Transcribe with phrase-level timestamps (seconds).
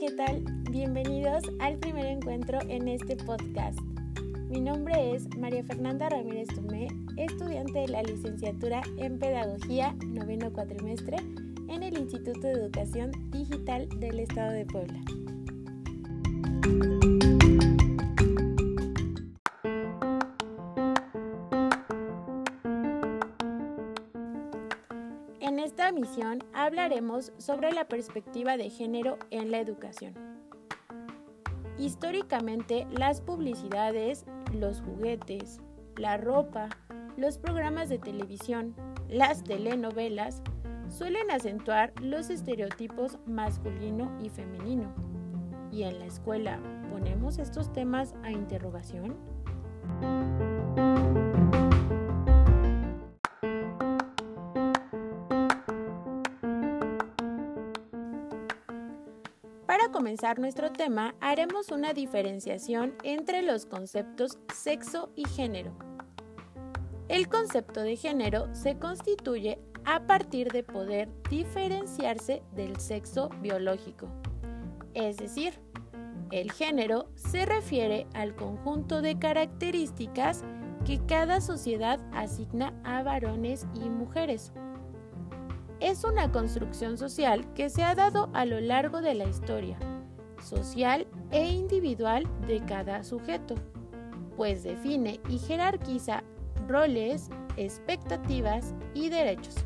[0.00, 0.42] ¿qué tal?
[0.70, 3.78] Bienvenidos al primer encuentro en este podcast.
[4.48, 6.88] Mi nombre es María Fernanda Ramírez Tomé,
[7.18, 11.18] estudiante de la licenciatura en Pedagogía, noveno cuatrimestre,
[11.68, 15.00] en el Instituto de Educación Digital del Estado de Puebla.
[25.90, 30.14] Esta misión hablaremos sobre la perspectiva de género en la educación.
[31.78, 35.60] Históricamente, las publicidades, los juguetes,
[35.96, 36.68] la ropa,
[37.16, 38.76] los programas de televisión,
[39.08, 40.42] las telenovelas,
[40.88, 44.94] suelen acentuar los estereotipos masculino y femenino.
[45.72, 46.60] ¿Y en la escuela
[46.92, 49.16] ponemos estos temas a interrogación?
[60.38, 65.72] Nuestro tema, haremos una diferenciación entre los conceptos sexo y género.
[67.08, 74.08] El concepto de género se constituye a partir de poder diferenciarse del sexo biológico.
[74.92, 75.58] Es decir,
[76.30, 80.44] el género se refiere al conjunto de características
[80.84, 84.52] que cada sociedad asigna a varones y mujeres
[85.80, 89.78] es una construcción social que se ha dado a lo largo de la historia,
[90.42, 93.54] social e individual de cada sujeto,
[94.36, 96.22] pues define y jerarquiza
[96.66, 99.56] roles, expectativas y derechos.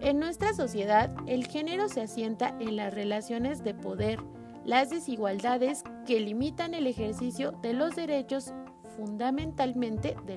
[0.00, 4.20] En nuestra sociedad, el género se asienta en las relaciones de poder,
[4.64, 8.52] las desigualdades que limitan el ejercicio de los derechos
[8.96, 10.36] fundamentalmente de,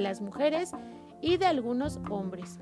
[0.00, 0.72] las mujeres
[1.20, 2.58] y de algunos hombres.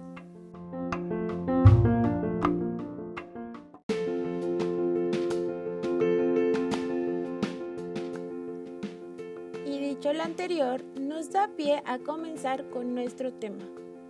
[10.22, 13.64] Anterior, nos da pie a comenzar con nuestro tema,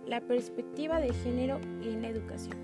[0.05, 2.55] la perspectiva de género en la educación.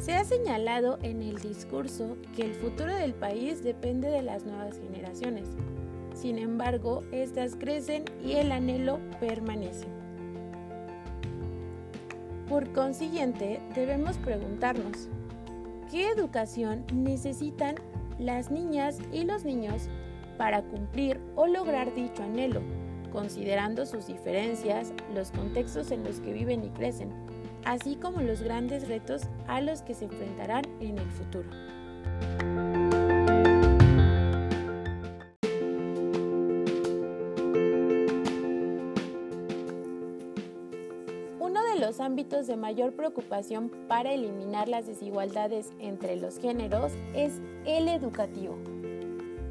[0.00, 4.78] Se ha señalado en el discurso que el futuro del país depende de las nuevas
[4.78, 5.46] generaciones.
[6.14, 9.86] Sin embargo, estas crecen y el anhelo permanece.
[12.48, 15.08] Por consiguiente, debemos preguntarnos,
[15.90, 17.74] ¿qué educación necesitan
[18.18, 19.90] las niñas y los niños
[20.36, 22.62] para cumplir o lograr dicho anhelo,
[23.12, 27.10] considerando sus diferencias, los contextos en los que viven y crecen,
[27.64, 31.48] así como los grandes retos a los que se enfrentarán en el futuro.
[41.40, 47.40] Uno de los ámbitos de mayor preocupación para eliminar las desigualdades entre los géneros es
[47.64, 48.58] el educativo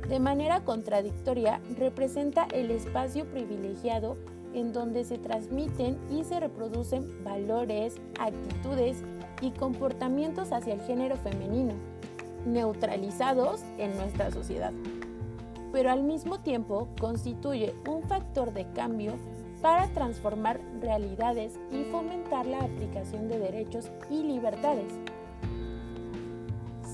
[0.09, 4.17] de manera contradictoria representa el espacio privilegiado
[4.53, 8.97] en donde se transmiten y se reproducen valores, actitudes
[9.41, 11.73] y comportamientos hacia el género femenino,
[12.45, 14.71] neutralizados en nuestra sociedad.
[15.73, 19.13] Pero al mismo tiempo constituye un factor de cambio
[19.61, 24.93] para transformar realidades y fomentar la aplicación de derechos y libertades.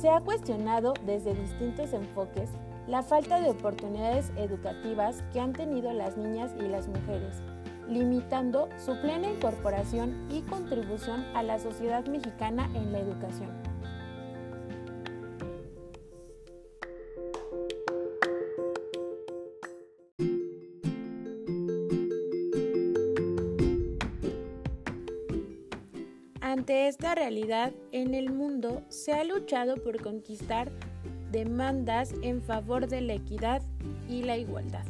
[0.01, 2.49] Se ha cuestionado desde distintos enfoques
[2.91, 7.41] la falta de oportunidades educativas que han tenido las niñas y las mujeres,
[7.87, 13.49] limitando su plena incorporación y contribución a la sociedad mexicana en la educación.
[26.41, 30.69] Ante esta realidad, en el mundo se ha luchado por conquistar
[31.31, 33.61] demandas en favor de la equidad
[34.09, 34.85] y la igualdad.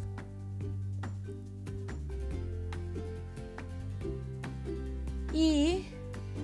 [5.34, 5.86] Y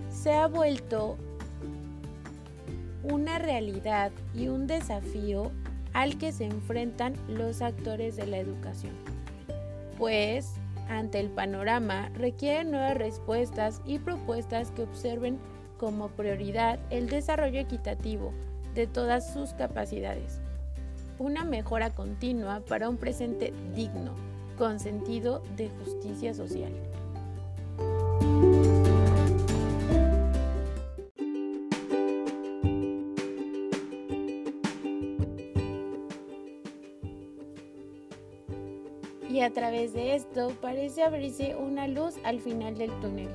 [0.10, 1.18] se ha vuelto
[3.04, 5.52] una realidad y un desafío
[5.94, 8.94] al que se enfrentan los actores de la educación.
[9.98, 10.56] Pues,
[10.90, 15.40] ante el panorama, requieren nuevas respuestas y propuestas que observen
[15.78, 18.34] como prioridad el desarrollo equitativo,
[18.78, 20.40] de todas sus capacidades.
[21.18, 24.14] Una mejora continua para un presente digno,
[24.56, 26.72] con sentido de justicia social.
[39.28, 43.30] Y a través de esto parece abrirse una luz al final del túnel.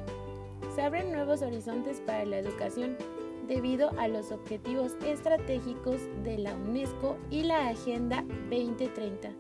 [0.77, 2.97] Se abren nuevos horizontes para la educación
[3.47, 9.31] debido a los objetivos estratégicos de la UNESCO y la Agenda 2030,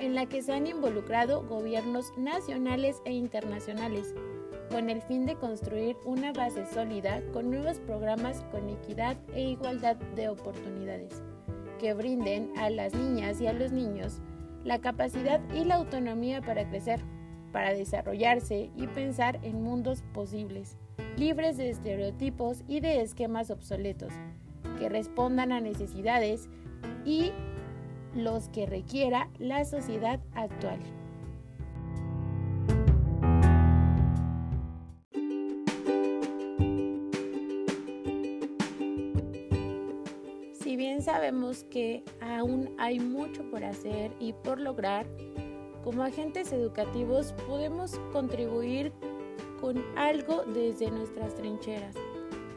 [0.00, 4.14] en la que se han involucrado gobiernos nacionales e internacionales,
[4.70, 9.96] con el fin de construir una base sólida con nuevos programas con equidad e igualdad
[10.16, 11.22] de oportunidades,
[11.78, 14.20] que brinden a las niñas y a los niños
[14.64, 17.00] la capacidad y la autonomía para crecer,
[17.52, 20.78] para desarrollarse y pensar en mundos posibles,
[21.16, 24.12] libres de estereotipos y de esquemas obsoletos,
[24.78, 26.48] que respondan a necesidades
[27.04, 27.32] y
[28.14, 30.78] los que requiera la sociedad actual.
[40.60, 45.06] Si bien sabemos que aún hay mucho por hacer y por lograr,
[45.84, 48.92] como agentes educativos podemos contribuir
[49.62, 51.94] con algo desde nuestras trincheras.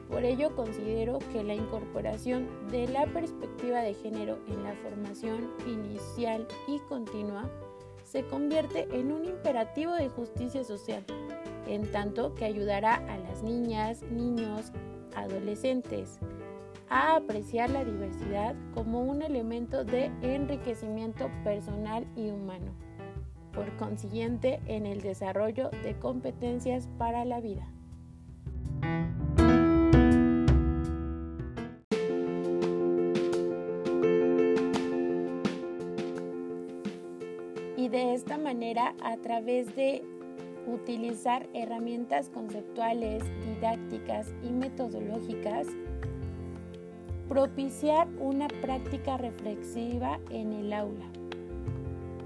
[0.09, 6.47] Por ello considero que la incorporación de la perspectiva de género en la formación inicial
[6.67, 7.49] y continua
[8.03, 11.05] se convierte en un imperativo de justicia social,
[11.67, 14.71] en tanto que ayudará a las niñas, niños,
[15.15, 16.19] adolescentes
[16.89, 22.84] a apreciar la diversidad como un elemento de enriquecimiento personal y humano
[23.55, 27.67] por consiguiente en el desarrollo de competencias para la vida.
[37.77, 40.03] Y de esta manera, a través de
[40.67, 45.67] utilizar herramientas conceptuales, didácticas y metodológicas,
[47.29, 51.05] propiciar una práctica reflexiva en el aula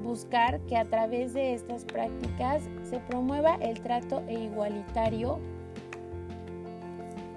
[0.10, 5.40] buscar que a través de estas prácticas se promueva el trato e igualitario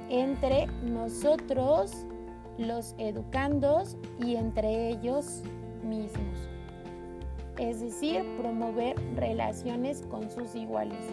[0.09, 2.07] entre nosotros,
[2.57, 5.43] los educandos y entre ellos
[5.85, 6.49] mismos.
[7.59, 11.05] Es decir, promover relaciones con sus iguales.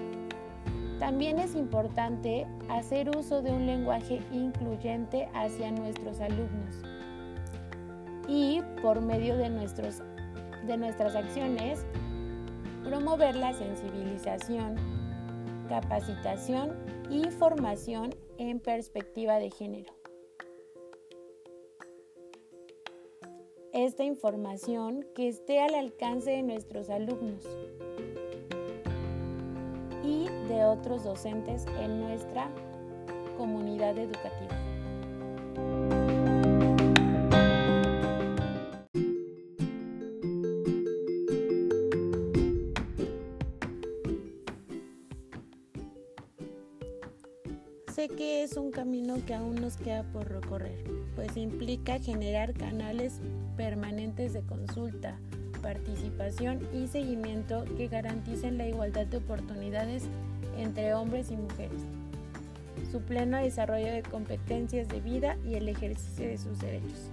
[0.97, 6.83] También es importante hacer uso de un lenguaje incluyente hacia nuestros alumnos
[8.29, 10.03] y por medio de nuestros
[10.67, 11.85] de nuestras acciones,
[12.83, 14.75] promover la sensibilización,
[15.67, 16.75] capacitación
[17.09, 19.93] y formación en perspectiva de género.
[23.73, 27.45] Esta información que esté al alcance de nuestros alumnos
[30.03, 32.49] y de otros docentes en nuestra
[33.37, 35.98] comunidad educativa.
[48.19, 50.83] Que es un camino que aún nos queda por recorrer,
[51.15, 53.21] pues implica generar canales
[53.55, 55.17] permanentes de consulta,
[55.61, 60.03] participación y seguimiento que garanticen la igualdad de oportunidades
[60.57, 61.81] entre hombres y mujeres,
[62.91, 67.11] su pleno desarrollo de competencias de vida y el ejercicio de sus derechos.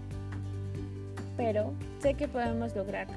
[1.36, 3.14] Pero sé que podemos lograrlo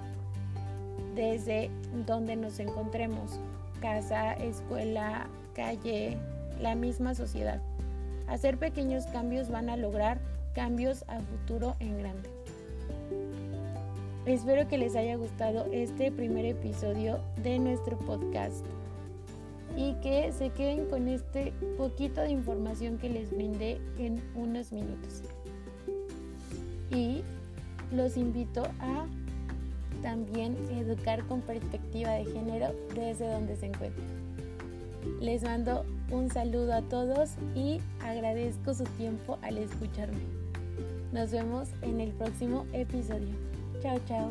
[1.16, 1.72] desde
[2.06, 3.40] donde nos encontremos,
[3.82, 5.26] casa, escuela,
[5.56, 6.20] calle,
[6.62, 7.60] la misma sociedad.
[8.30, 10.20] Hacer pequeños cambios van a lograr
[10.54, 12.30] cambios a futuro en grande.
[14.26, 18.64] Espero que les haya gustado este primer episodio de nuestro podcast
[19.76, 25.24] y que se queden con este poquito de información que les brindé en unos minutos.
[26.92, 27.24] Y
[27.92, 29.08] los invito a
[30.04, 34.39] también educar con perspectiva de género desde donde se encuentren.
[35.20, 40.22] Les mando un saludo a todos y agradezco su tiempo al escucharme.
[41.12, 43.36] Nos vemos en el próximo episodio.
[43.82, 44.30] Chao, chao.